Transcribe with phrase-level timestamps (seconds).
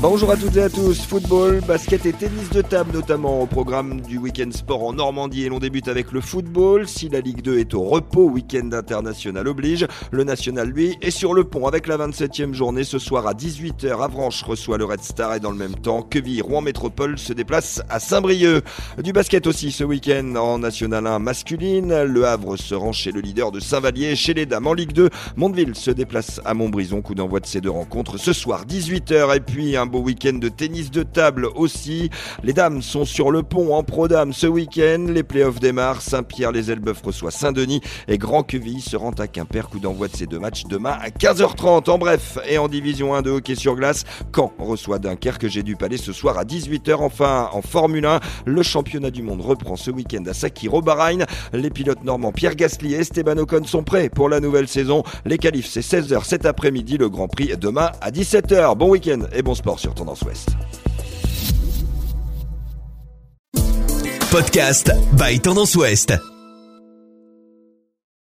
[0.00, 1.04] Bonjour à toutes et à tous.
[1.06, 5.48] Football, basket et tennis de table notamment au programme du week-end sport en Normandie et
[5.48, 6.86] l'on débute avec le football.
[6.86, 9.88] Si la Ligue 2 est au repos, week-end international oblige.
[10.12, 14.00] Le national lui est sur le pont avec la 27e journée ce soir à 18h.
[14.00, 17.82] Avranches reçoit le Red Star et dans le même temps, Queville, Rouen Métropole se déplace
[17.90, 18.62] à Saint-Brieuc.
[19.02, 22.04] Du basket aussi ce week-end en National 1 masculine.
[22.04, 24.14] Le Havre se rend chez le leader de Saint-Vallier.
[24.14, 27.02] Chez les dames en Ligue 2, Mondeville se déplace à Montbrison.
[27.02, 30.48] Coup d'envoi de ces deux rencontres ce soir 18h et puis un beau week-end de
[30.48, 32.10] tennis de table aussi.
[32.44, 35.06] Les dames sont sur le pont en pro-dames ce week-end.
[35.08, 36.02] Les playoffs démarrent.
[36.02, 39.68] Saint-Pierre-les-Elbeuf reçoit Saint-Denis et Grand Queville se rend à Quimper.
[39.68, 41.90] Coup d'envoi de ces deux matchs demain à 15h30.
[41.90, 45.48] En bref, et en division 1 de hockey sur glace, Caen reçoit Dunkerque.
[45.48, 46.96] J'ai dû palais ce soir à 18h.
[47.00, 51.24] Enfin, en Formule 1, le championnat du monde reprend ce week-end à Sakiro, Bahreïn.
[51.52, 55.02] Les pilotes normands Pierre Gasly et Esteban Ocon sont prêts pour la nouvelle saison.
[55.24, 56.98] Les qualifs, c'est 16h cet après-midi.
[56.98, 58.76] Le Grand Prix demain à 17h.
[58.76, 60.50] Bon week-end et bon sport sur Tendance Ouest.
[64.30, 66.37] Podcast by Tendance Ouest.